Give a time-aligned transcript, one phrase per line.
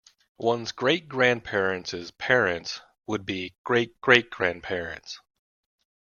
[0.39, 5.21] One's great-grandparent's parents would be "great-great-grandparents".